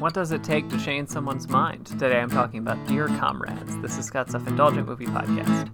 [0.00, 1.84] What does it take to change someone's mind?
[1.84, 3.76] Today I'm talking about Dear Comrades.
[3.82, 5.68] This is Scott's Self Indulgent Movie Podcast.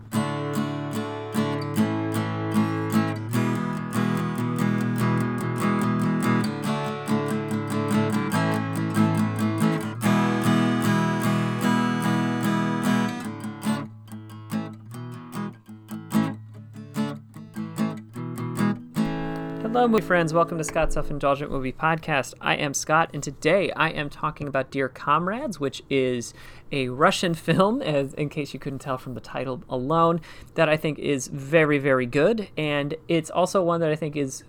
[19.77, 20.32] Hello, movie friends.
[20.32, 22.32] Welcome to Scott's Self Indulgent Movie Podcast.
[22.40, 26.32] I am Scott, and today I am talking about Dear Comrades, which is
[26.72, 30.22] a Russian film, as in case you couldn't tell from the title alone,
[30.54, 32.49] that I think is very, very good.
[32.57, 34.45] And it's also one that I think is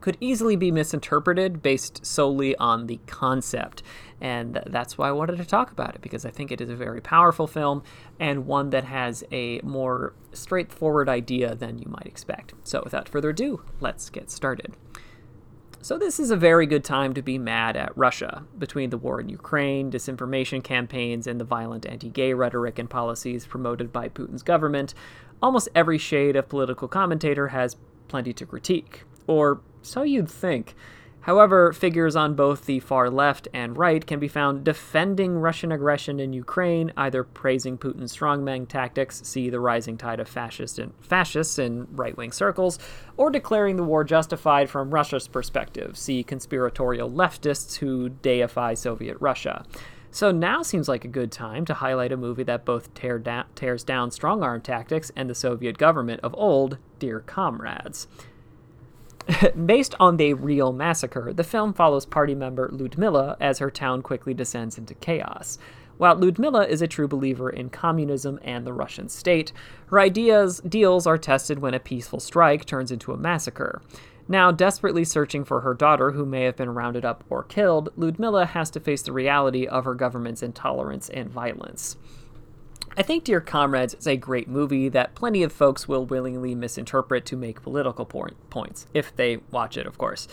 [0.00, 3.82] could easily be misinterpreted based solely on the concept.
[4.20, 6.76] And that's why I wanted to talk about it, because I think it is a
[6.76, 7.82] very powerful film
[8.18, 12.54] and one that has a more straightforward idea than you might expect.
[12.64, 14.74] So, without further ado, let's get started.
[15.80, 18.44] So, this is a very good time to be mad at Russia.
[18.58, 23.46] Between the war in Ukraine, disinformation campaigns, and the violent anti gay rhetoric and policies
[23.46, 24.94] promoted by Putin's government,
[25.40, 27.76] almost every shade of political commentator has
[28.08, 29.04] plenty to critique.
[29.28, 30.74] Or so you'd think.
[31.28, 36.20] However, figures on both the far left and right can be found defending Russian aggression
[36.20, 41.58] in Ukraine, either praising Putin's strongman tactics, see the rising tide of fascists in, fascists
[41.58, 42.78] in right wing circles,
[43.18, 49.66] or declaring the war justified from Russia's perspective, see conspiratorial leftists who deify Soviet Russia.
[50.10, 53.44] So now seems like a good time to highlight a movie that both tear da-
[53.54, 58.08] tears down strong arm tactics and the Soviet government of old, Dear Comrades.
[59.66, 64.32] Based on the real massacre, the film follows party member Ludmilla as her town quickly
[64.32, 65.58] descends into chaos.
[65.98, 69.52] While Ludmilla is a true believer in communism and the Russian state,
[69.86, 73.82] her ideas deals are tested when a peaceful strike turns into a massacre.
[74.28, 78.46] Now, desperately searching for her daughter, who may have been rounded up or killed, Ludmilla
[78.46, 81.96] has to face the reality of her government's intolerance and violence.
[82.98, 87.24] I think Dear Comrades is a great movie that plenty of folks will willingly misinterpret
[87.26, 90.26] to make political point, points, if they watch it, of course.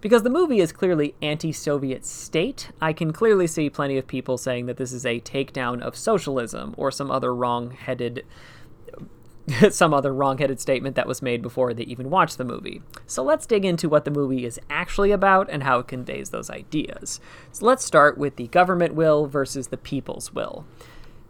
[0.00, 4.38] Because the movie is clearly anti Soviet state, I can clearly see plenty of people
[4.38, 8.24] saying that this is a takedown of socialism or some other wrong headed.
[9.70, 12.80] some other wrong-headed statement that was made before they even watched the movie.
[13.08, 16.48] So let's dig into what the movie is actually about and how it conveys those
[16.48, 17.18] ideas.
[17.50, 20.64] So let's start with the government will versus the people's will.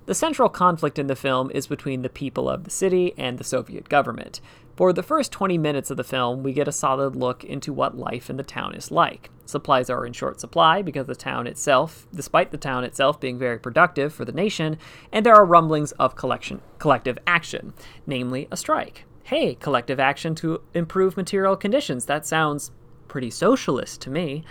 [0.05, 3.45] The central conflict in the film is between the people of the city and the
[3.45, 4.41] Soviet government.
[4.75, 7.97] For the first 20 minutes of the film, we get a solid look into what
[7.97, 9.31] life in the town is like.
[9.45, 13.61] Supplies are in short supply because the town itself, despite the town itself being very
[13.61, 14.77] productive for the nation,
[15.13, 17.73] and there are rumblings of collection, collective action,
[18.05, 19.05] namely a strike.
[19.25, 22.07] Hey, collective action to improve material conditions.
[22.07, 22.73] That sounds
[23.07, 24.43] pretty socialist to me.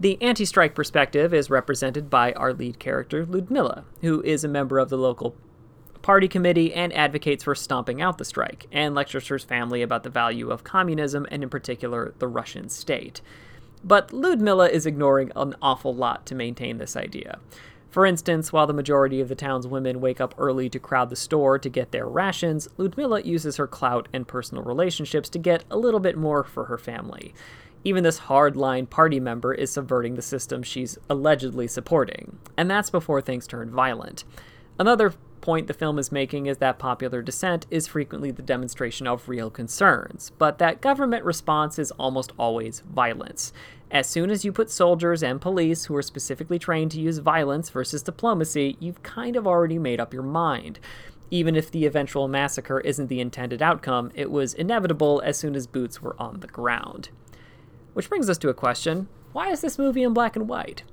[0.00, 4.78] The anti strike perspective is represented by our lead character, Ludmilla, who is a member
[4.78, 5.36] of the local
[6.00, 10.08] party committee and advocates for stomping out the strike, and lectures her family about the
[10.08, 13.20] value of communism and, in particular, the Russian state.
[13.84, 17.38] But Ludmilla is ignoring an awful lot to maintain this idea.
[17.90, 21.16] For instance, while the majority of the town's women wake up early to crowd the
[21.16, 25.76] store to get their rations, Ludmilla uses her clout and personal relationships to get a
[25.76, 27.34] little bit more for her family.
[27.82, 33.22] Even this hardline party member is subverting the system she's allegedly supporting, and that's before
[33.22, 34.24] things turn violent.
[34.78, 39.28] Another point the film is making is that popular dissent is frequently the demonstration of
[39.28, 43.52] real concerns, but that government response is almost always violence.
[43.90, 47.70] As soon as you put soldiers and police who are specifically trained to use violence
[47.70, 50.78] versus diplomacy, you've kind of already made up your mind.
[51.30, 55.66] Even if the eventual massacre isn't the intended outcome, it was inevitable as soon as
[55.66, 57.08] boots were on the ground.
[58.00, 60.84] Which brings us to a question why is this movie in black and white?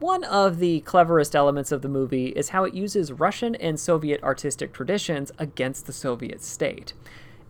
[0.00, 4.20] One of the cleverest elements of the movie is how it uses Russian and Soviet
[4.24, 6.94] artistic traditions against the Soviet state.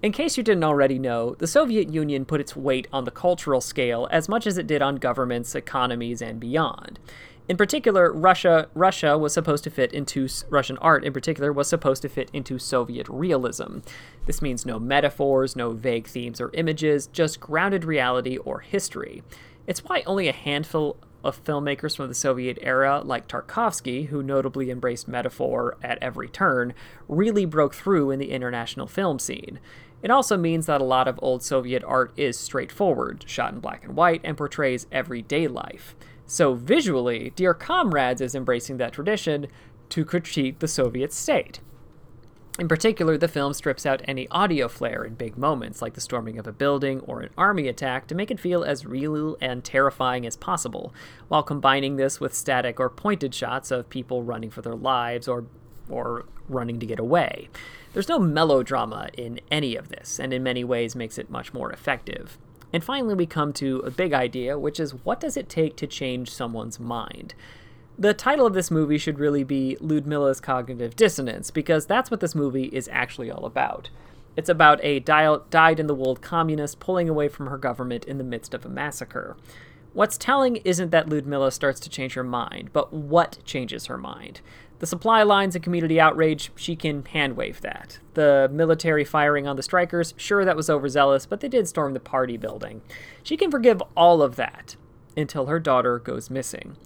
[0.02, 3.62] In case you didn't already know, the Soviet Union put its weight on the cultural
[3.62, 6.98] scale as much as it did on governments, economies, and beyond.
[7.48, 12.02] In particular, Russia Russia was supposed to fit into Russian art in particular was supposed
[12.02, 13.78] to fit into Soviet realism.
[14.26, 19.24] This means no metaphors, no vague themes or images, just grounded reality or history.
[19.66, 24.70] It's why only a handful of filmmakers from the Soviet era, like Tarkovsky, who notably
[24.70, 26.74] embraced metaphor at every turn,
[27.08, 29.60] really broke through in the international film scene.
[30.02, 33.84] It also means that a lot of old Soviet art is straightforward, shot in black
[33.84, 35.94] and white, and portrays everyday life.
[36.26, 39.48] So visually, Dear Comrades is embracing that tradition
[39.90, 41.60] to critique the Soviet state.
[42.58, 46.38] In particular, the film strips out any audio flair in big moments, like the storming
[46.38, 50.26] of a building or an army attack, to make it feel as real and terrifying
[50.26, 50.92] as possible,
[51.28, 55.46] while combining this with static or pointed shots of people running for their lives or,
[55.88, 57.48] or running to get away.
[57.94, 61.72] There's no melodrama in any of this, and in many ways makes it much more
[61.72, 62.36] effective.
[62.72, 65.86] And finally, we come to a big idea, which is what does it take to
[65.86, 67.34] change someone's mind?
[67.98, 72.34] The title of this movie should really be Ludmilla's Cognitive Dissonance, because that's what this
[72.34, 73.90] movie is actually all about.
[74.34, 78.24] It's about a dyed in the wool communist pulling away from her government in the
[78.24, 79.36] midst of a massacre.
[79.92, 84.40] What's telling isn't that Ludmilla starts to change her mind, but what changes her mind.
[84.82, 88.00] The supply lines and community outrage, she can handwave that.
[88.14, 92.00] The military firing on the strikers, sure, that was overzealous, but they did storm the
[92.00, 92.82] party building.
[93.22, 94.74] She can forgive all of that
[95.16, 96.76] until her daughter goes missing.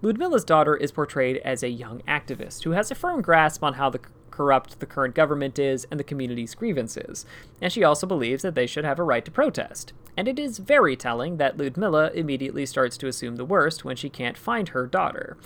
[0.00, 3.90] Ludmilla's daughter is portrayed as a young activist who has a firm grasp on how
[3.90, 4.00] the
[4.30, 7.26] corrupt the current government is and the community's grievances,
[7.60, 9.92] and she also believes that they should have a right to protest.
[10.16, 14.08] And it is very telling that Ludmilla immediately starts to assume the worst when she
[14.08, 15.36] can't find her daughter,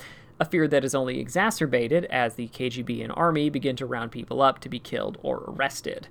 [0.41, 4.43] a fear that is only exacerbated as the KGB and army begin to round people
[4.43, 6.09] up to be killed or arrested.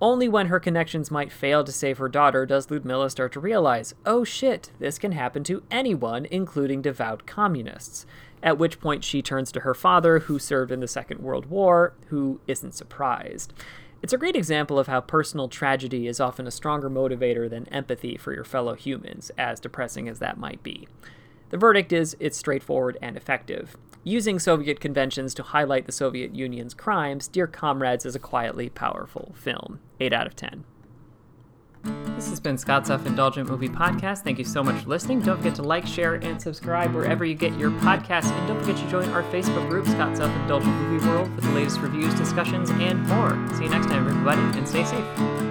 [0.00, 3.94] Only when her connections might fail to save her daughter does Ludmilla start to realize,
[4.04, 8.04] oh shit, this can happen to anyone, including devout communists.
[8.42, 11.94] At which point she turns to her father, who served in the Second World War,
[12.08, 13.54] who isn't surprised.
[14.02, 18.18] It's a great example of how personal tragedy is often a stronger motivator than empathy
[18.18, 20.86] for your fellow humans, as depressing as that might be.
[21.50, 23.76] The verdict is it's straightforward and effective.
[24.02, 29.34] Using Soviet conventions to highlight the Soviet Union's crimes, Dear Comrades is a quietly powerful
[29.36, 29.80] film.
[30.00, 30.64] 8 out of 10.
[32.16, 34.22] This has been Scott's Self Indulgent Movie Podcast.
[34.24, 35.20] Thank you so much for listening.
[35.20, 38.32] Don't forget to like, share, and subscribe wherever you get your podcasts.
[38.32, 41.50] And don't forget to join our Facebook group, Scott's Self Indulgent Movie World, for the
[41.52, 43.30] latest reviews, discussions, and more.
[43.54, 45.45] See you next time, everybody, and stay safe.